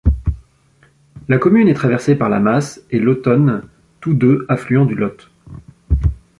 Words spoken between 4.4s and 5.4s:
affluents du Lot.